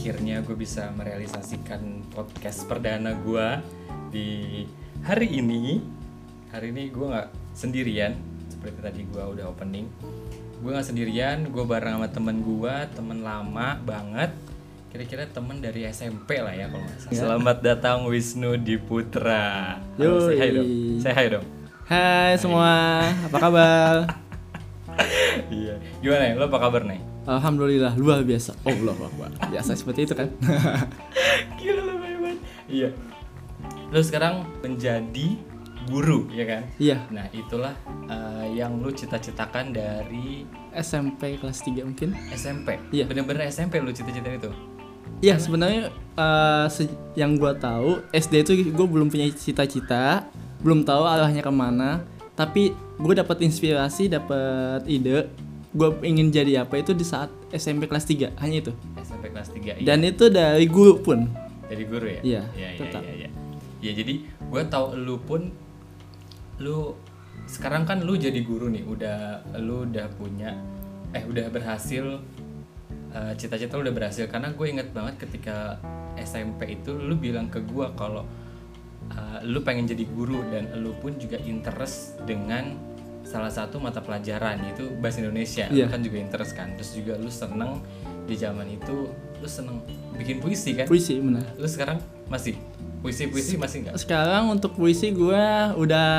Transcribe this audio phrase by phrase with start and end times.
[0.00, 3.60] akhirnya gue bisa merealisasikan podcast perdana gue
[4.08, 4.64] di
[5.04, 5.76] hari ini.
[6.48, 8.16] Hari ini gue nggak sendirian,
[8.48, 9.84] seperti tadi gue udah opening.
[10.64, 14.32] Gue nggak sendirian, gue bareng sama temen gue, temen lama banget.
[14.88, 17.12] Kira-kira temen dari SMP lah ya kalau nggak salah.
[17.12, 17.20] Ya.
[17.20, 19.76] Selamat datang Wisnu Diputra.
[20.00, 20.68] Halo, say hi dong.
[21.04, 21.46] Say hi dong.
[21.84, 23.94] Hai semua, apa kabar?
[25.60, 25.76] iya.
[26.00, 26.40] Gimana ya?
[26.40, 26.99] Lo apa kabar nih?
[27.22, 28.56] Alhamdulillah luar biasa.
[28.62, 29.30] Oh, Allah Akbar.
[29.46, 30.28] Biasa seperti itu kan?
[31.58, 32.38] Gila lo banget.
[32.66, 32.88] Iya.
[33.88, 35.36] Lo sekarang menjadi
[35.86, 36.62] guru, ya kan?
[36.76, 37.74] Iya, Nah, itulah
[38.06, 42.14] eh, yang lu cita-citakan dari SMP kelas 3 mungkin.
[42.30, 42.78] SMP.
[42.90, 43.04] Iya.
[43.04, 44.52] Bener-bener SMP lu cita-citain itu.
[45.20, 50.24] Iya, sebenarnya eh, se- yang gua tahu SD itu gue belum punya cita-cita,
[50.60, 52.00] belum tahu arahnya ke mana.
[52.32, 55.28] Tapi gue dapat inspirasi, dapat ide.
[55.70, 58.72] Gue ingin jadi apa itu di saat SMP kelas 3 hanya itu.
[58.98, 59.78] SMP kelas 3.
[59.78, 59.86] Iya.
[59.86, 61.30] Dan itu dari guru pun.
[61.70, 62.20] Jadi guru ya?
[62.20, 63.02] Iya, Iya, iya, tetap.
[63.06, 63.30] iya, iya.
[63.80, 64.14] Ya, jadi
[64.50, 65.54] gua tahu lu pun
[66.58, 66.92] lu
[67.46, 69.18] sekarang kan lu jadi guru nih, udah
[69.62, 70.58] lu udah punya
[71.10, 72.18] eh udah berhasil
[73.10, 75.80] eh, cita-cita lu udah berhasil karena gue inget banget ketika
[76.14, 78.22] SMP itu lu bilang ke gua kalau
[79.10, 82.76] eh, lu pengen jadi guru dan lu pun juga interest dengan
[83.22, 85.66] salah satu mata pelajaran yaitu bahasa Indonesia.
[85.66, 85.86] Lu Iya.
[85.86, 86.74] kan juga interest kan?
[86.74, 87.78] Terus juga lu seneng
[88.24, 89.80] di zaman itu lu seneng
[90.14, 90.84] bikin puisi kan?
[90.84, 91.44] Puisi benar.
[91.54, 92.54] lu sekarang masih
[92.98, 93.94] puisi puisi masih nggak?
[93.96, 96.10] Sekarang untuk puisi gue udah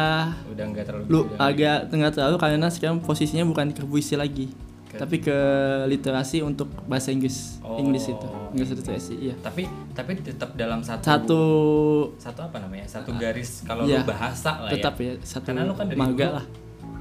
[0.45, 4.49] udah nggak terlalu lu agak tengah terlalu karena sekarang posisinya bukan ke puisi lagi
[4.83, 5.37] Ke- tapi ke
[5.85, 7.61] literasi untuk bahasa Inggris.
[7.61, 7.77] Oh.
[7.77, 8.27] Inggris itu.
[8.51, 9.35] Inggris literasi iya.
[9.37, 11.41] Tapi tapi tetap dalam satu satu
[12.17, 12.83] satu apa namanya?
[12.89, 14.01] Satu garis kalau Iya.
[14.01, 16.45] lu bahasa lah tetap ya ya satu Karena lu kan dari maga dulu- lah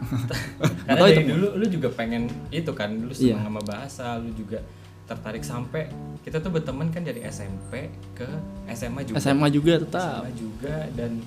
[0.87, 3.45] karena dari itu- dulu lu juga pengen itu kan lu seneng Iya.
[3.45, 4.59] sama bahasa lu juga
[5.05, 8.27] tertarik sampai kita tuh berteman kan dari SMP ke
[8.71, 9.17] SMA juga.
[9.19, 10.23] SMA juga tetap.
[10.23, 11.19] SMA juga dan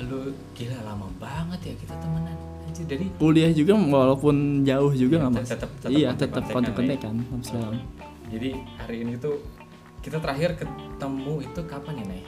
[0.00, 0.20] lu
[0.52, 2.34] gila lama banget ya kita temenan.
[2.64, 5.50] Anjir dari kuliah juga walaupun jauh juga Iya, nggak tet- mas.
[5.50, 6.52] tetap- tetap iya tetap lah ya.
[6.52, 7.74] kontak-kontakan sampai sekarang.
[8.28, 9.34] Jadi hari ini tuh
[9.98, 12.22] kita terakhir ketemu itu kapan ya Nay?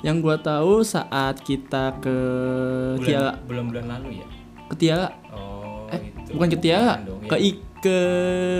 [0.00, 2.16] yang gua tahu saat kita ke
[2.96, 4.26] bulan bulan bulan lalu ya?
[4.66, 5.12] Ke Tiara
[6.30, 7.28] oh eh itu bukan ke Tiara Nikahan dong, ya.
[7.28, 7.36] ke
[7.80, 7.96] ke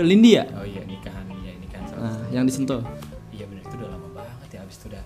[0.03, 2.83] Lindia oh iya nikahan iya nikahan sama nah yang disentuh
[3.31, 5.05] iya benar itu udah lama banget ya abis itu udah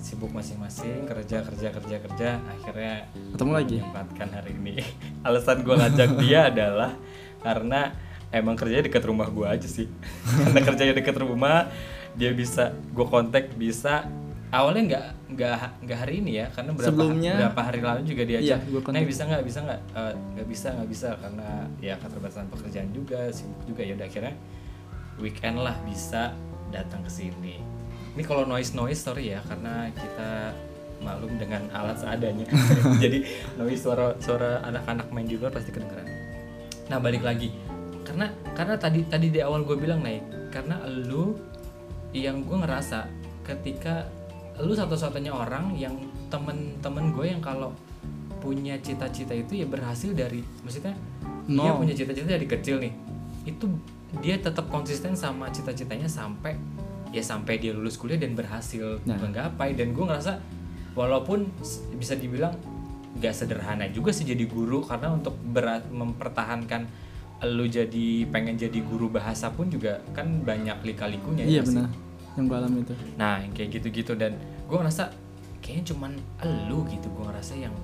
[0.00, 3.04] sibuk masing-masing kerja kerja kerja kerja akhirnya
[3.36, 3.76] Ketemu lagi.
[3.84, 4.74] menyempatkan hari ini.
[5.28, 6.96] Alasan gua ngajak dia adalah
[7.44, 7.92] karena
[8.32, 9.92] emang kerjanya deket rumah gua aja sih.
[10.40, 11.68] Karena kerjanya deket rumah
[12.16, 14.08] dia bisa gua kontak bisa
[14.50, 15.56] awalnya nggak nggak
[15.86, 18.92] nggak hari ini ya karena berapa Sebelumnya- berapa hari lalu juga Iya, diajak kontak.
[18.98, 23.20] Nih bisa nggak bisa nggak Eh, nggak bisa nggak bisa karena ya keterbatasan pekerjaan juga
[23.30, 23.82] sibuk juga.
[23.82, 24.34] Ya udah akhirnya
[25.16, 26.34] weekend lah bisa
[26.70, 27.62] datang ke sini.
[28.10, 30.50] Ini kalau noise noise sorry ya karena kita
[31.00, 32.46] maklum dengan alat seadanya.
[33.04, 33.22] Jadi
[33.54, 36.06] noise suara suara anak-anak main di luar pasti kedengeran.
[36.90, 37.54] Nah balik lagi.
[38.02, 38.26] Karena
[38.58, 41.38] karena tadi tadi di awal gue bilang naik karena lu
[42.10, 43.06] yang gue ngerasa
[43.46, 44.10] ketika
[44.60, 45.96] lu satu-satunya orang yang
[46.28, 47.72] temen-temen gue yang kalau
[48.40, 50.96] punya cita-cita itu ya berhasil dari maksudnya
[51.44, 51.76] dia No.
[51.76, 52.92] punya cita-cita dari kecil nih
[53.44, 53.66] itu
[54.20, 56.54] dia tetap konsisten sama cita-citanya sampai
[57.10, 59.18] ya sampai dia lulus kuliah dan berhasil Nah.
[59.18, 60.38] menggapai dan gue ngerasa
[60.94, 61.50] walaupun
[61.94, 62.54] bisa dibilang
[63.18, 66.86] gak sederhana juga sih jadi guru karena untuk berat mempertahankan
[67.42, 71.82] lu jadi pengen jadi guru bahasa pun juga kan banyak lika-likunya iya ya sih?
[72.34, 75.10] Yang gua alami itu Nah, yang kayak gitu-gitu dan gue ngerasa
[75.60, 77.74] kayaknya cuman elu gitu gue ngerasa yang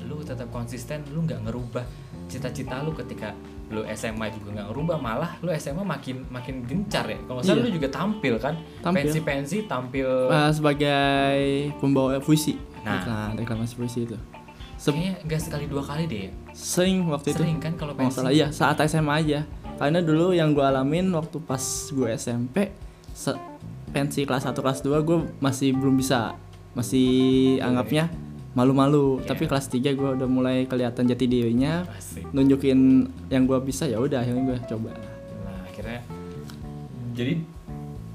[0.00, 1.84] lu tetap konsisten, lu nggak ngerubah
[2.26, 3.36] cita-cita lu ketika
[3.68, 7.20] lu SMA juga nggak ngerubah malah lu SMA makin makin gencar ya.
[7.20, 7.64] Kalau salah Iya.
[7.64, 9.06] lu juga tampil kan, Tampil.
[9.06, 10.08] pensi-pensi tampil.
[10.26, 11.44] Eh, sebagai
[11.76, 12.98] pembawa puisi Nah.
[12.98, 14.16] iklan reklamasi puisi itu
[14.74, 16.20] Se- Kayaknya nggak sekali dua kali deh.
[16.24, 16.32] ya.
[16.50, 18.16] sering waktu itu Sering kan kalau Oh, pensi.
[18.16, 19.44] salah iya saat SMA aja
[19.76, 22.72] karena dulu yang gue alamin waktu pas gue SMP
[23.90, 26.34] pensi kelas 1 kelas 2 gue masih belum bisa
[26.72, 27.08] masih
[27.60, 28.06] anggapnya
[28.50, 29.26] malu-malu Iya.
[29.28, 32.26] tapi kelas 3 gue udah mulai kelihatan jati dirinya Asik.
[32.30, 32.78] nunjukin
[33.26, 34.90] yang gue bisa ya udah akhirnya gue coba
[35.40, 36.00] Nah, akhirnya
[37.12, 37.34] jadi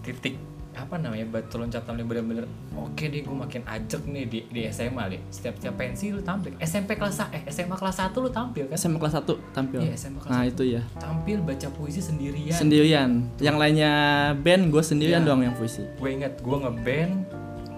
[0.02, 0.36] titik
[0.86, 5.04] apa namanya batu loncatan yang bener-bener oke deh gue makin ajak nih di, di SMA
[5.08, 8.76] deh setiap tiap pensi lu tampil SMP kelas eh SMA kelas 1 lu tampil kan
[8.76, 10.52] SMA kelas 1 tampil Iya, SMA kelas nah 1.
[10.52, 13.10] itu ya tampil baca puisi sendirian sendirian
[13.40, 13.92] yang lainnya
[14.36, 15.28] band gue sendirian Iya.
[15.28, 17.14] doang yang puisi gue inget gue ngeband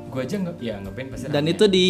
[0.07, 1.53] gue aja nge ya ngeband pasti dan rame.
[1.53, 1.87] itu di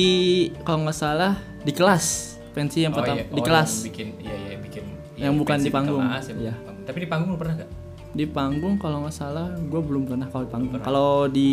[0.62, 2.06] kalau nggak salah di kelas
[2.52, 3.26] pensi yang Oh, pertama iya.
[3.28, 4.84] di Oh, kelas yang bikin iya iya bikin
[5.16, 6.04] Yang iya, bukan di panggung.
[6.04, 6.54] kelas, ya, Iya.
[6.56, 6.86] panggung.
[6.86, 7.70] tapi di panggung lu pernah gak
[8.18, 10.86] di panggung kalau nggak salah gue belum pernah kalau di panggung Pernah.
[10.86, 11.52] kalau di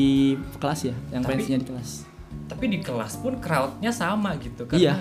[0.56, 1.90] kelas ya yang Tapi- fansnya di kelas
[2.44, 4.94] tapi di kelas pun crowdnya sama gitu karena Iya.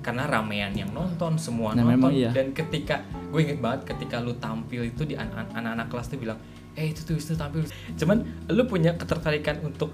[0.00, 2.32] karena ramean yang nonton semua Nah, nonton memang iya.
[2.32, 6.18] dan ketika gue inget banget ketika lu tampil itu di an- an- anak-anak kelas tuh
[6.18, 6.40] bilang
[6.72, 7.60] eh itu tuh itu tampil
[7.94, 8.18] cuman
[8.48, 9.92] lu punya ketertarikan untuk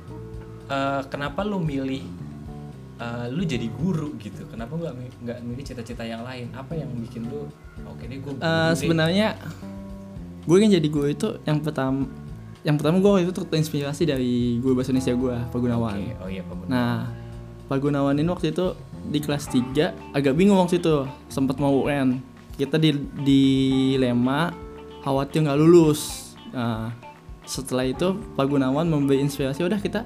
[0.67, 2.03] eh, kenapa lu milih
[2.97, 7.27] eh, lu jadi guru gitu kenapa nggak nggak milih cita-cita yang lain apa yang bikin
[7.27, 7.51] lu
[7.83, 9.35] oke deh gue Eh, deh."
[10.47, 12.07] Gue kan jadi guru itu yang pertama
[12.63, 16.29] yang pertama gue waktu itu terinspirasi dari guru bahasa Indonesia gue Pak Gunawan Oke, oh
[16.31, 16.71] iya Pak Gunawan.
[16.71, 16.99] Nah,
[17.67, 18.75] Pak Gunawan ini waktu itu
[19.07, 22.19] di kelas 3 agak bingung waktu itu, sempat mau UN.
[22.59, 24.51] Kita di dilema
[25.07, 26.35] khawatir nggak lulus.
[26.51, 26.91] Nah,
[27.47, 30.03] setelah itu Pak Gunawan memberi inspirasi udah kita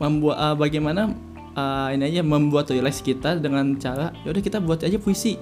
[0.00, 1.12] membuat eh, bagaimana
[1.52, 5.36] eh, ini aja membuat relax kita dengan cara ya udah kita buat aja puisi.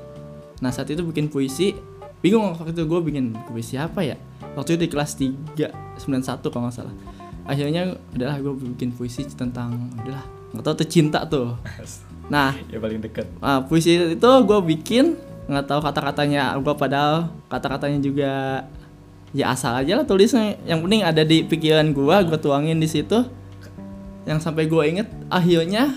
[0.59, 1.75] Nah, saat itu bikin puisi
[2.27, 4.19] bingung waktu itu gue bikin puisi apa ya?
[4.59, 6.95] Waktu itu di kelas 3 91 kalau nggak salah.
[7.47, 11.55] Akhirnya udahlah gue bikin puisi tentang udahlah nggak tahu tuh cinta tuh.
[12.27, 13.31] Nah ya paling deket.
[13.39, 15.15] ah, puisi itu gue bikin
[15.47, 18.67] nggak tahu kata-katanya gue padahal kata-katanya juga
[19.31, 20.59] ya asal aja lah tulisnya.
[20.67, 23.23] Yang penting ada di pikiran gue gue tuangin di situ.
[24.27, 25.95] Yang sampai gue inget akhirnya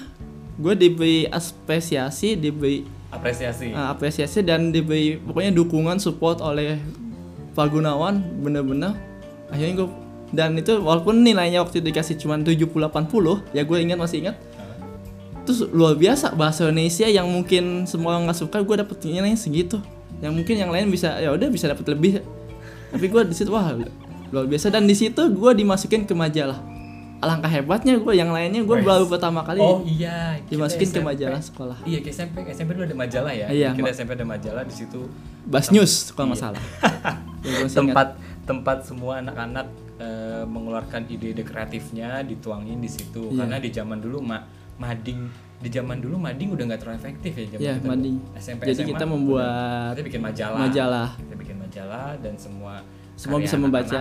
[0.61, 3.73] gue diberi apresiasi diberi apresiasi.
[3.73, 6.77] Uh, apresiasi dan diberi pokoknya dukungan support oleh
[7.53, 8.95] Pak Gunawan bener-bener.
[9.49, 9.89] Akhirnya gue
[10.29, 14.35] dan itu walaupun nilainya waktu itu dikasih cuma 70 80 ya gue ingat masih ingat.
[15.41, 19.81] Itu luar biasa bahasa Indonesia yang mungkin semua orang nggak suka gue dapet nilainya segitu.
[20.21, 22.21] Yang mungkin yang lain bisa ya udah bisa dapat lebih.
[22.93, 23.73] Tapi gue di situ wah
[24.29, 24.69] luar biasa.
[24.69, 26.78] Dan di situ gue dimasukin ke majalah
[27.19, 31.77] alangkah hebatnya gue yang lainnya gue baru pertama kali oh iya dimasukin ke majalah sekolah
[31.83, 33.47] Iya ke SMP, SMP dulu ada majalah ya.
[33.47, 35.03] Iya, Kita SMP ada majalah di situ
[35.43, 36.45] Bas News kalau nggak Iya.
[36.45, 36.63] salah
[37.39, 37.75] Ya, gua masih ingat.
[37.75, 38.07] tempat
[38.43, 39.67] tempat semua anak-anak
[39.97, 43.29] eh, mengeluarkan ide-ide kreatifnya dituangin di situ.
[43.29, 43.43] Iya.
[43.43, 44.39] Karena di zaman dulu ma
[44.77, 45.27] mading
[45.59, 48.15] di zaman dulu mading udah nggak terlalu efektif ya zaman Iya, kita mading.
[48.33, 50.59] SMP Jadi SMA kita membuat kita bikin majalah.
[50.61, 51.09] majalah.
[51.15, 52.73] Kita bikin majalah dan semua
[53.15, 53.99] Semua bisa membaca.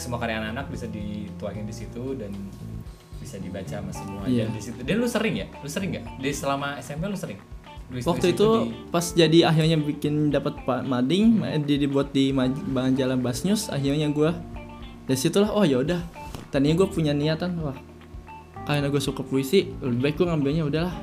[0.00, 2.32] Semua karya anak-anak bisa dituangin di situ dan
[3.20, 4.80] bisa dibaca sama semua dan di situ.
[4.80, 5.46] Dan lu sering ya?
[5.54, 6.04] Lu sering nggak?
[6.18, 7.36] Di selama SMP lu sering?
[7.90, 12.54] Waktu itu di- pas jadi akhirnya bikin dapat Pak Mading ma- di dibuat di maj-
[12.64, 14.30] majalah Bas News akhirnya gue
[15.04, 15.98] dari situlah oh ya udah
[16.48, 17.74] tadinya gue punya niatan wah
[18.62, 20.94] karena gue suka puisi lebih baik gue ngambilnya udahlah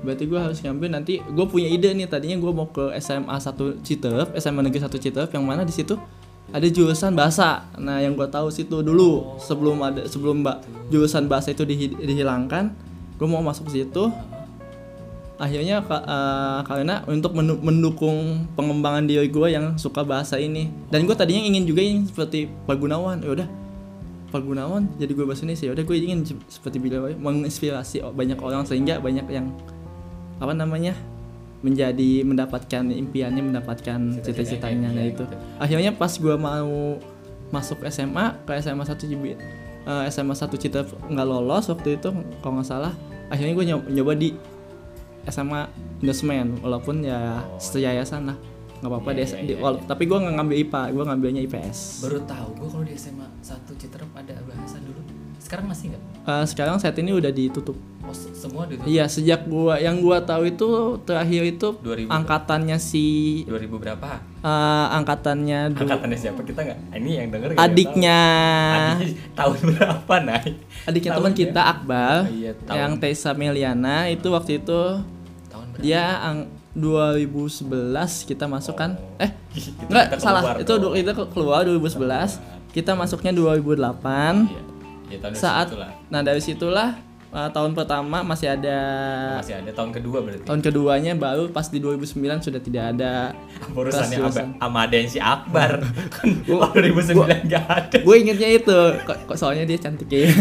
[0.00, 3.84] berarti gue harus ngambil nanti gue punya ide nih tadinya gue mau ke SMA 1
[3.84, 6.00] Citep SMA Negeri 1 Citep yang mana di situ
[6.52, 7.64] ada jurusan bahasa.
[7.80, 10.60] Nah yang gue tahu situ dulu sebelum ada sebelum mbak
[10.92, 12.70] jurusan bahasa itu dihi- dihilangkan
[13.16, 14.12] gue mau masuk situ.
[15.40, 20.70] Akhirnya ka- eh, karena untuk mendukung pengembangan diri gue yang suka bahasa ini.
[20.86, 23.24] Dan gue tadinya ingin juga ingin seperti Pak Gunawan.
[23.26, 23.48] Ya udah
[24.30, 25.66] Pak Gunawan jadi gue bahasa Indonesia.
[25.66, 29.50] Ya udah gue ingin se- seperti beliau menginspirasi banyak orang sehingga banyak yang
[30.38, 30.94] apa namanya
[31.62, 35.36] menjadi mendapatkan impiannya mendapatkan cita-citanya nah iya, itu gitu.
[35.56, 36.98] akhirnya pas gue mau
[37.48, 39.38] masuk SMA ke SMA 1 Cibi
[39.82, 42.92] eh, SMA 1 Cita nggak lolos waktu itu kalau nggak salah
[43.28, 44.28] akhirnya gue nyoba, nyoba di
[45.22, 45.60] SMA
[46.02, 48.38] Indosmen walaupun ya seyayasan lah.
[48.82, 51.40] Nggak apa-apa Iya, di, iya, di- iya, wala- tapi gue nggak ngambil IPA gue ngambilnya
[51.46, 54.98] IPS baru tahu gue kalau di SMA 1 Citerep ada bahasa dulu
[55.42, 56.02] sekarang masih nggak?
[56.22, 57.74] Eh, sekarang saat ini udah ditutup.
[58.00, 60.66] Oh se- semua di iya sejak gua yang gua tahu itu
[61.02, 62.10] terakhir itu 2000.
[62.10, 63.04] angkatannya si
[63.44, 64.18] 2000 berapa?
[64.40, 66.40] Eh, angkatannya angkatannya siapa?
[66.40, 68.20] Kita nggak ini yang denger adiknya.
[68.92, 72.74] adiknya tahun berapa naik adiknya teman kita Akbar Oh iya, tahun.
[72.76, 74.80] yang Tessa Meliana itu waktu itu
[75.46, 75.78] tahun berapa?
[75.80, 76.38] dia ang
[76.72, 77.70] 2011
[78.24, 78.98] kita masuk kan?
[79.16, 80.42] Eh Kita- enggak kita salah.
[80.56, 81.62] itu kita ke- keluar.
[81.62, 84.60] 2011 kita masuknya 2008 iya
[85.12, 85.90] ya, tahun saat situlah.
[86.08, 86.88] nah dari situlah
[87.32, 88.78] eh, tahun pertama masih ada
[89.40, 90.44] masih ada tahun kedua berarti.
[90.48, 93.36] Tahun keduanya baru pas di 2009 sudah tidak ada
[93.72, 94.18] urusannya
[94.60, 95.84] sama aden si Akbar.
[96.16, 97.96] Kan tahun 2009 nggak ada.
[98.00, 98.80] gue ingetnya itu.
[99.04, 100.26] Kok, kok soalnya dia cantik ya.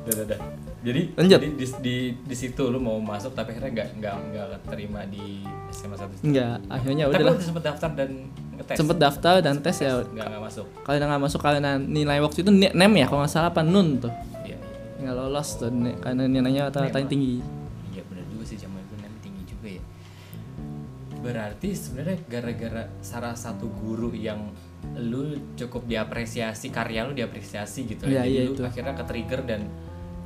[0.00, 0.38] Udah, udah, udah.
[0.80, 1.36] Jadi, Lanjut.
[1.36, 5.44] jadi di, di, di situ lu mau masuk tapi akhirnya nggak nggak nggak terima di
[5.70, 6.12] SMA satu.
[6.22, 8.10] enggak akhirnya tapi udahlah lu sempet daftar dan
[8.54, 8.76] ngetes.
[8.76, 10.66] sempet daftar dan tes ya Nggak nggak masuk.
[10.80, 14.08] kalau nggak masuk karena nilai waktu itu nem ya kalau nggak salah apa nun tuh
[14.40, 14.56] Iya, iya.
[15.02, 15.68] nggak lolos tuh
[15.98, 17.44] karena nilainya rata-rata tinggi
[17.90, 19.82] Iya benar juga sih zaman itu nem tinggi juga ya.
[21.20, 24.48] Berarti sebenarnya gara-gara salah satu guru yang
[24.96, 28.62] lu cukup diapresiasi karya lu diapresiasi gitu Iya, Jadi iya, lu itu.
[28.64, 29.68] akhirnya ke trigger dan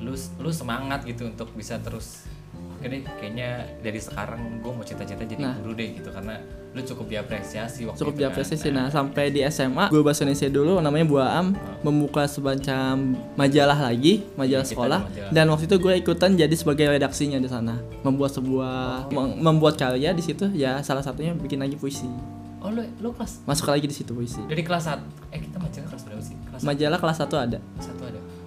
[0.04, 2.28] lu lu semangat gitu untuk bisa terus
[2.70, 3.48] oke deh kayaknya
[3.80, 5.56] dari sekarang gue mau cita-cita jadi Nah.
[5.56, 6.08] guru deh gitu.
[6.08, 6.36] Karena
[6.70, 8.68] lu cukup diapresiasi waktu cukup itu diapresiasi.
[8.68, 8.74] Kan.
[8.76, 11.46] nah sampai di SMA gue bahasa Indonesia dulu namanya Buaam
[11.80, 12.94] membuka semacam
[13.34, 15.00] majalah lagi majalah kita sekolah.
[15.02, 15.30] majalah.
[15.30, 17.78] dan waktu itu gue ikutan jadi sebagai redaksinya di sana.
[18.02, 22.10] Membuat sebuah mem- membuat karya di situ ya salah satunya bikin lagi puisi.
[22.58, 23.44] Oh lu lu kelas?
[23.44, 24.40] Masuk lagi di situ puisi.
[24.42, 24.98] Dari kelas 1
[25.30, 26.34] eh kita majalah kelas berapa sih?
[26.44, 27.58] Kelas majalah kelas 1 ada.
[27.76, 27.92] Satu.
[27.92, 27.93] ada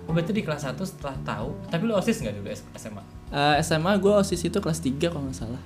[0.07, 1.51] oh berarti di kelas 1 setelah tahu.
[1.67, 5.35] Tapi lu osis nggak dulu SMA Eh, SMA gue osis itu kelas 3 kalau nggak
[5.37, 5.61] salah.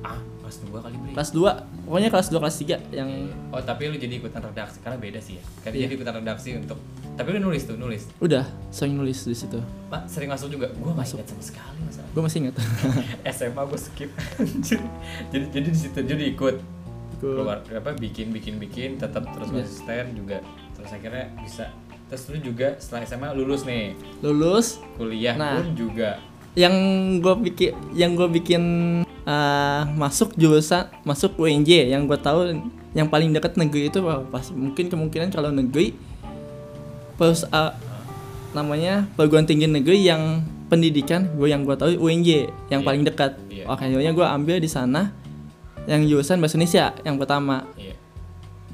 [0.00, 3.10] Ah kelas 2 kali beli kelas 2 pokoknya kelas 2 kelas 3 yang
[3.48, 4.78] oh tapi lu jadi ikutan redaksi.
[4.78, 5.44] Karena beda sih ya.
[5.60, 5.84] Kan Iya.
[5.84, 6.78] jadi ikutan redaksi untuk
[7.14, 8.10] tapi lu nulis tuh nulis.
[8.18, 9.58] Udah sering nulis di situ.
[9.86, 10.66] Pak sering masuk juga?
[10.72, 12.08] Gue nggak ingat sama sekali masalah.
[12.10, 12.54] Gue masih ingat.
[13.38, 14.10] SMA gue skip.
[15.30, 16.56] Jadi jadi di situ jadi ikut.
[17.14, 19.56] Keluar apa bikin bikin bikin tetap terus Iya.
[19.56, 20.38] konsisten juga.
[20.76, 21.64] Terus akhirnya bisa
[22.14, 25.58] terus lu juga setelah SMA lulus nih lulus kuliah Nah.
[25.58, 26.22] pun juga
[26.54, 26.70] yang
[27.18, 28.62] gue bikin yang gue bikin
[29.26, 32.54] uh, masuk jurusan masuk UNJ yang gue tahu
[32.94, 33.98] yang paling dekat negeri itu
[34.30, 35.98] pas mungkin kemungkinan kalau negeri
[37.14, 37.74] pers uh,
[38.52, 42.86] namanya perguruan tinggi negeri yang pendidikan gue yang gue tahu UNJ yang Iya.
[42.86, 43.64] paling dekat Iya.
[43.66, 45.10] akhirnya gue ambil di sana
[45.84, 47.66] yang jurusan bahasa Indonesia yang pertama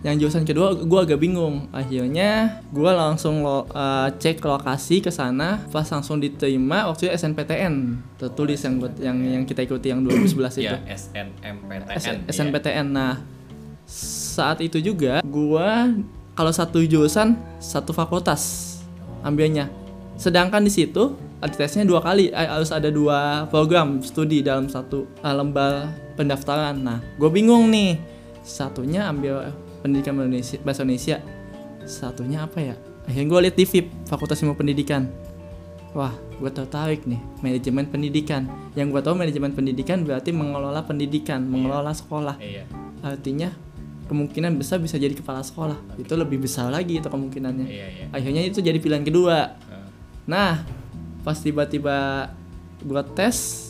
[0.01, 1.69] yang jurusan kedua gue agak bingung.
[1.77, 8.01] Akhirnya gue langsung lo, uh, cek lokasi ke sana pas langsung diterima waktu itu SNPTN
[8.17, 10.73] tertulis yang buat yang yang kita ikuti yang 2011 itu.
[10.73, 12.33] Ya SNMPTN S-.
[12.33, 13.21] SNPTN nah
[13.91, 15.69] saat itu juga gue
[16.33, 18.81] kalau satu jurusan satu fakultas
[19.21, 19.69] ambilnya.
[20.17, 21.13] Sedangkan di situ
[21.57, 22.33] tesnya dua kali.
[22.33, 26.81] Eh, harus ada dua program studi dalam satu uh, lembar pendaftaran.
[26.81, 28.01] Nah gue bingung nih.
[28.41, 31.17] Satunya ambil pendidikan Indonesia, bahasa Indonesia.
[31.89, 32.75] Satunya apa ya?
[33.09, 35.09] Akhirnya gue lihat di VIP Fakultas Ilmu Pendidikan.
[35.91, 38.47] Wah gue tertarik nih manajemen pendidikan.
[38.79, 42.39] Yang gue tahu manajemen pendidikan berarti mengelola pendidikan mengelola sekolah.
[42.39, 42.65] Iya.
[43.03, 43.51] Artinya
[44.07, 45.99] kemungkinan besar bisa jadi kepala sekolah.
[45.99, 47.67] Itu lebih besar lagi itu kemungkinannya.
[47.67, 48.07] Iya iya.
[48.15, 49.59] Akhirnya itu jadi pilihan kedua.
[49.67, 49.89] Eh,
[50.31, 50.63] nah
[51.27, 52.31] pas tiba-tiba
[52.81, 53.69] gue tes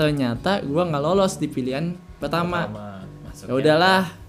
[0.00, 2.64] ternyata gue nggak lolos di pilihan pertama.
[2.66, 2.90] Pertama
[3.46, 4.19] ya udahlah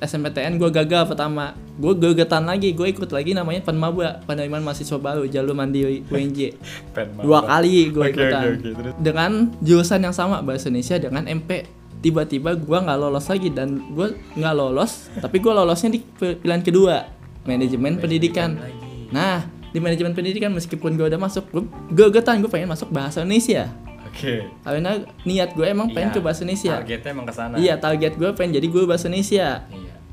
[0.00, 1.52] SMPTN gue gagal pertama.
[1.76, 6.56] Gue gegetan lagi gue ikut lagi namanya penmaba penerimaan mahasiswa baru jalur mandiri UNJ
[7.24, 8.42] dua kali gue Oke, ikutan.
[8.50, 8.94] oke, terus?
[8.98, 11.64] dengan jurusan yang sama bahasa Indonesia dengan MP
[12.00, 17.04] tiba-tiba gue nggak lolos lagi dan gue nggak lolos tapi gue lolosnya di pilihan kedua
[17.42, 18.56] manajemen pendidikan.
[18.56, 19.08] lagi.
[19.08, 23.68] Nah di manajemen pendidikan meskipun gue udah masuk gue gegetan gue pengen masuk bahasa Indonesia.
[24.02, 24.42] Oke.
[24.60, 26.74] Karena niat gue emang pengen Iya, ke bahasa Indonesia.
[26.78, 27.54] targetnya emang ke sana.
[27.54, 29.64] Iya target gue pengen jadi guru bahasa Indonesia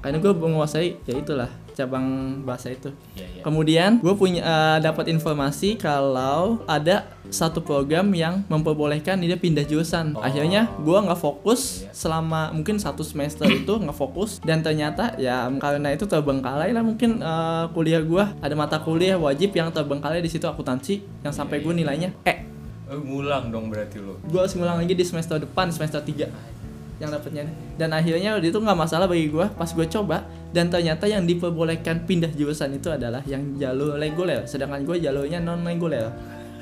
[0.08, 2.08] karena gue menguasai ya itulah cabang
[2.42, 2.90] bahasa itu.
[3.14, 3.42] Iya iya.
[3.46, 10.18] Kemudian gue punya eh, dapat informasi kalau ada satu program yang memperbolehkan dia pindah jurusan.
[10.18, 10.24] Oh.
[10.26, 11.94] Akhirnya gue nggak fokus Iya.
[11.94, 14.42] selama mungkin satu semester itu nggak fokus.
[14.42, 19.54] Dan ternyata ya karena itu terbengkalai lah mungkin eh, kuliah gue ada mata kuliah wajib
[19.54, 22.48] yang terbengkalai di situ akuntansi yang sampai gue nilainya eh
[22.88, 26.57] ngulang dong berarti lo gue harus ngulang lagi di semester depan semester 3
[26.98, 27.46] yang dapatnya.
[27.78, 32.34] Dan akhirnya itu nggak masalah bagi gue pas gue coba dan ternyata yang diperbolehkan pindah
[32.34, 36.10] jurusan itu adalah yang jalur reguler sedangkan gue jalurnya non reguler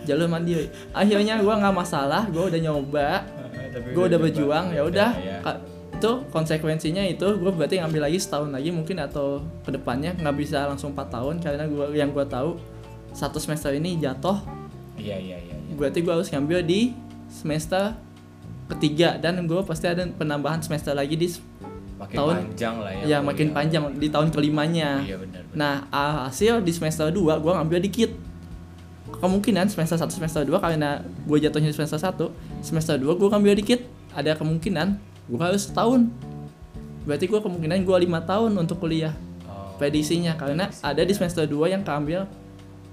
[0.03, 0.69] jalur mandiri.
[0.91, 3.23] Akhirnya gue nggak masalah gue udah nyoba
[3.95, 5.11] gue udah berjuang ya udah.
[5.19, 5.39] Ya.
[5.41, 5.61] Ka-
[5.95, 10.67] itu konsekuensinya itu gue berarti ngambil lagi setahun lagi mungkin atau ke depannya nggak bisa
[10.67, 12.59] langsung 4 tahun karena gue yang gue tahu
[13.15, 14.43] satu semester ini jatuh.
[14.99, 15.73] Iya iya iya iya.
[15.79, 16.91] berarti gue harus ngambil di
[17.31, 17.95] semester
[18.65, 21.29] ketiga dan gue pasti ada penambahan semester lagi di
[21.95, 23.55] makin tahun- panjang lah ya ya makin kuliah.
[23.55, 25.55] panjang di tahun kelimanya iya benar benar.
[25.55, 25.73] nah
[26.27, 28.11] hasil di semester 2 gue ngambil dikit
[29.21, 33.53] kemungkinan semester 1 semester 2 karena gue jatuhnya di semester 1 semester 2 gue ngambil
[33.61, 33.79] dikit
[34.11, 34.97] ada kemungkinan
[35.29, 36.09] gue harus setahun
[37.05, 39.13] berarti gue kemungkinan gue lima tahun untuk kuliah
[39.45, 39.77] oh.
[39.77, 42.25] prediksinya karena ada di semester 2 yang keambil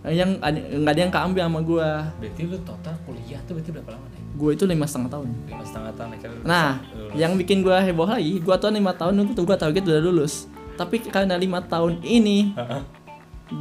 [0.03, 0.37] yang
[0.83, 1.89] nggak ada yang keambil sama gue
[2.19, 5.65] berarti lu total kuliah tuh berarti berapa lama nih gue itu lima setengah tahun lima
[5.65, 7.13] setengah tahun akhirnya Nah, lulus.
[7.15, 10.49] yang bikin gua heboh lagi, gua tuh lima tahun itu gua target udah lulus.
[10.73, 12.57] Tapi karena lima tahun ini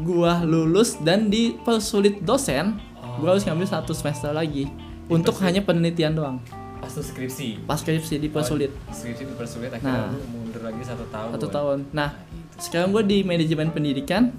[0.01, 2.79] gua lulus dan dipersulit dosen,
[3.19, 4.71] gua harus ngambil satu semester lagi
[5.05, 6.37] untuk hanya penelitian doang.
[6.81, 10.17] pas tuh skripsi Pas skripsi dipersulit Oh, skripsi dipersulit akhirnya Nah.
[10.25, 11.77] mundur lagi satu tahun satu tahun.
[11.93, 12.09] Nah,
[12.57, 14.33] sekarang gua di manajemen pendidikan,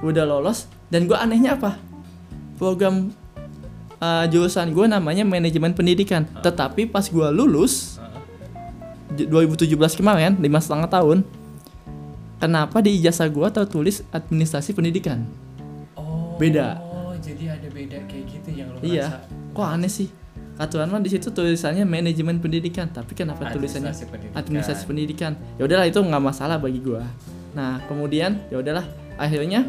[0.00, 1.76] udah lolos dan gua anehnya apa?
[2.56, 3.12] Program
[3.98, 6.24] uh, jurusan gua namanya manajemen pendidikan.
[6.40, 9.30] Tetapi pas gua lulus, Heeh.
[9.30, 11.24] 2017 kemarin lima setengah tahun
[12.36, 15.24] kenapa di ijazah gua tertulis administrasi pendidikan
[15.96, 16.76] oh Beda.
[16.84, 19.24] oh jadi ada beda kayak gitu yang lu iya
[19.56, 20.12] kok aneh sih
[20.60, 24.36] aturan mah di situ tulisannya manajemen pendidikan tapi kenapa tulisannya Administrasi pendidikan.
[24.36, 27.04] administrasi pendidikan ya udahlah itu nggak masalah bagi gua
[27.56, 28.84] nah kemudian ya udahlah
[29.16, 29.64] akhirnya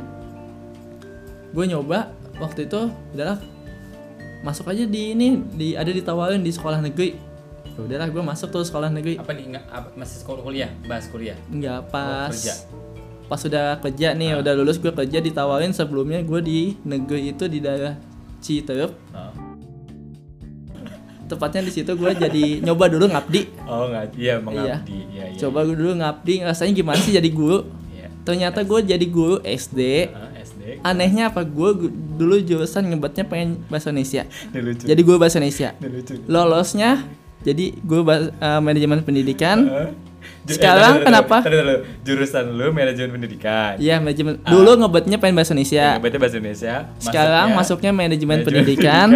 [1.56, 2.12] gue nyoba
[2.44, 3.40] waktu itu udahlah
[4.48, 7.20] masuk aja di ini di ada ditawarin di sekolah negeri.
[7.68, 9.20] Ya udahlah gue masuk tuh sekolah negeri.
[9.20, 10.72] Apa nih nggak apa, masih sekolah kuliah?
[10.88, 11.36] Bahas kuliah?
[11.48, 12.32] Nggak pas.
[12.32, 12.56] kerja.
[13.28, 14.40] pas sudah kerja nih Ah.
[14.40, 18.00] udah lulus gue kerja ditawarin sebelumnya gue di negeri itu di daerah
[18.40, 19.32] Citerep oh,
[21.28, 23.68] tepatnya di situ gue jadi nyoba dulu ngabdi.
[23.68, 25.12] Oh nggak iya mengabdi.
[25.12, 25.38] Iya iya.
[25.38, 27.68] Coba gue dulu ngabdi rasanya gimana sih jadi guru?
[27.92, 28.08] Iya.
[28.24, 30.27] Ternyata gue jadi guru SD Ah,
[30.70, 31.42] SD anehnya apa?
[31.42, 34.28] Gue gu- dulu jurusan ngebetnya pengen bahasa Indonesia.
[34.52, 34.84] Lucu.
[34.84, 35.72] Jadi guru bahasa Indonesia.
[35.80, 36.14] Lucu.
[36.26, 37.08] Lolosnya
[37.40, 37.72] jadi
[38.04, 39.58] bahasa- eh, manajemen pendidikan?
[40.44, 41.40] Ju- Sekarang eh, kenapa?
[41.40, 41.76] tadi dulu.
[42.04, 43.76] jurusan lu manajemen pendidikan.
[43.78, 44.40] Iya manajemen.
[44.42, 46.00] Dulu ngebetnya pengen bahasa Indonesia.
[46.00, 46.74] Berarti bahasa Indonesia.
[46.98, 49.08] Sekarang masuknya manajemen pendidikan.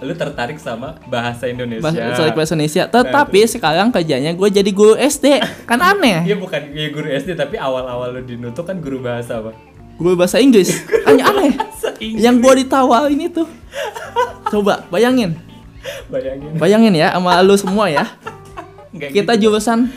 [0.00, 1.84] Lu tertarik sama bahasa Indonesia.
[1.86, 2.82] Bahasa, bahasa Indonesia.
[2.86, 6.24] Tetapi sekarang kerjanya gue jadi guru SD kan aneh.
[6.24, 9.52] Iya bukan ya guru SD tapi awal-awal lu di Nuto kan guru bahasa apa?
[10.00, 10.72] Guru bahasa Inggris.
[11.04, 11.52] Kan aneh.
[12.00, 12.24] Inggris.
[12.24, 13.44] yang gue ditawarin itu.
[14.48, 15.36] Coba bayangin.
[16.08, 16.56] Bayangin.
[16.56, 18.08] bayangin ya sama lu semua ya.
[18.96, 19.52] Nggak kita gitu.
[19.52, 19.92] jurusan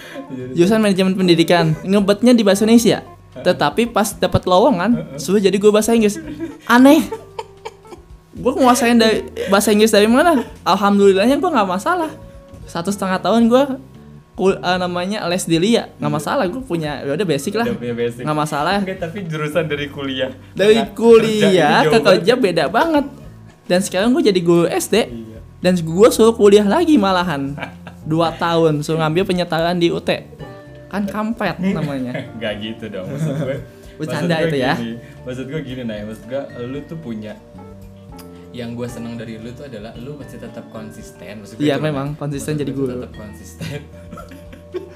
[0.54, 1.74] jurusan manajemen pendidikan.
[1.82, 3.02] Ngebetnya di bahasa Indonesia.
[3.34, 6.20] Tetapi pas dapat lowongan suruh jadi gue bahasa Inggris.
[6.68, 7.08] Aneh.
[8.34, 10.44] Gue nguasain dari bahasa Inggris dari mana?
[10.68, 12.12] Alhamdulillahnya gue nggak masalah.
[12.68, 13.64] Satu setengah tahun gue
[14.34, 17.70] kul- eh, namanya les di Lia nggak masalah gue punya ya udah basic lah.
[17.70, 18.78] Nggak masalah.
[18.80, 20.34] Enggak, tapi jurusan dari kuliah.
[20.52, 23.06] dari Nah, kuliah ke kerja beda banget.
[23.64, 25.40] Dan sekarang gue jadi guru SD Iya.
[25.60, 27.56] dan gue suruh kuliah lagi malahan.
[28.04, 30.10] Dua tahun suruh ngambil penyetaraan di UT
[30.86, 32.12] kan kampret namanya.
[32.34, 33.58] Enggak gitu dong maksud gue.
[33.94, 34.74] Bercanda maksud gue itu ya.
[34.76, 37.38] gini, Maksud gue gini nah, maksud gue lu tuh punya
[38.52, 41.42] yang gue senang dari lu tuh adalah lu masih tetap konsisten.
[41.58, 42.94] Iya, memang, konsisten jadi gue guru.
[43.00, 43.82] tetap konsisten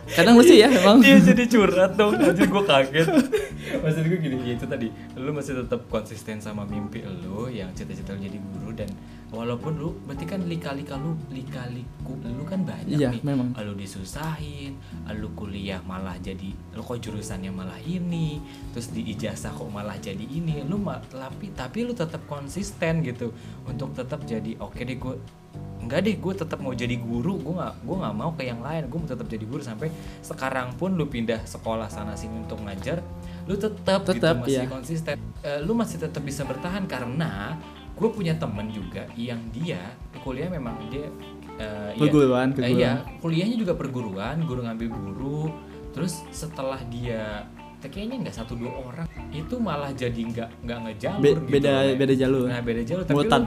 [0.08, 3.08] kadang lucu ya emang dia jadi curhat dong anjir gue kaget.
[3.84, 4.88] Maksud gue gini ya itu tadi.
[5.14, 8.90] Lu masih tetap konsisten sama mimpi lu yang cita-cita lu jadi guru dan
[9.28, 13.22] walaupun lu berarti kan lika-lika lu lika-liku lu kan banyak Iya, nih.
[13.28, 13.52] memang.
[13.60, 14.80] lu disusahin
[15.12, 18.40] lu kuliah malah jadi lu kok jurusannya malah ini
[18.72, 20.64] terus di ijazah kok malah jadi ini.
[20.64, 20.80] Lu
[21.12, 23.36] tapi tapi lu tetap konsisten gitu
[23.68, 25.16] untuk tetap jadi oke deh gue
[25.88, 28.92] enggak deh gue tetap mau jadi guru gue nggak gue nggak mau ke yang lain
[28.92, 29.88] gue mau tetap jadi guru sampai
[30.20, 33.00] sekarang pun lu pindah sekolah sana sini untuk ngajar
[33.48, 34.68] lu tetap gitu Tetap, masih iya.
[34.68, 35.16] konsisten
[35.48, 37.56] Eh, lu masih tetap bisa bertahan karena
[37.96, 39.80] gue punya temen juga yang dia
[40.20, 41.08] kuliah memang dia
[41.56, 42.78] eh, iya, Perguruan, eh, perguruan.
[42.78, 42.92] iya
[43.24, 45.42] kuliahnya juga perguruan guru ngambil guru
[45.96, 47.48] terus setelah dia
[47.80, 49.08] kayaknya nggak satu dua orang.
[49.30, 51.96] Itu malah jadi nggak nggak ngejalur Be- gitu beda men.
[51.96, 52.46] beda jalur.
[52.48, 53.04] Nah beda jalur.
[53.04, 53.42] Tapi Mutan.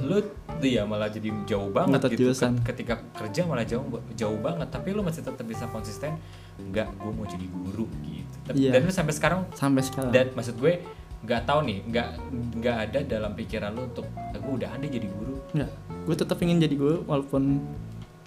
[0.00, 0.18] lu, lu
[0.62, 2.20] iya malah jadi jauh banget Mutat gitu.
[2.26, 2.52] jurusan.
[2.60, 4.68] Ket- ketika kerja malah jauh jauh banget.
[4.68, 6.12] Tapi lu masih tetap bisa konsisten.
[6.56, 8.36] Enggak gue mau jadi guru gitu.
[8.44, 8.70] Tapi- Iya.
[8.72, 10.10] dan lu sampai sekarang sampai sekarang.
[10.10, 10.72] dan maksud gue
[11.20, 12.08] nggak tahu nih nggak
[12.56, 15.36] nggak ada dalam pikiran lu untuk gue udah ada jadi guru.
[15.52, 15.70] Enggak,
[16.02, 17.60] gue tetap ingin jadi guru walaupun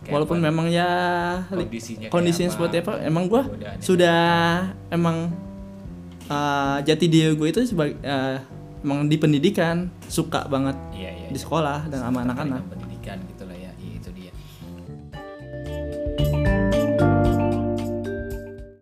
[0.03, 0.47] Kayak walaupun apa?
[0.51, 0.89] memang ya
[1.47, 2.55] kondisinya kondisinya apa.
[2.59, 3.41] seperti apa emang gue
[3.79, 4.19] sudah
[4.91, 5.31] emang
[6.27, 8.43] uh, jati diri gue itu sebagai uh,
[8.83, 12.82] emang di pendidikan suka banget iya iya di sekolah dan sama anak-anak